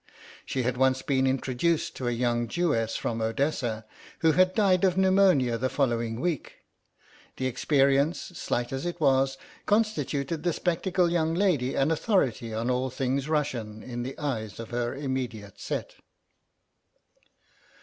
[0.47, 3.85] She had once been introduced to a young Jewess from Odessa,
[4.21, 6.55] who had died of pneumonia the following week;
[7.37, 9.37] the experience, slight as it was,
[9.67, 14.71] constituted the spectacled young lady an authority on all things Russian in the eyes of
[14.71, 15.93] her immediate set.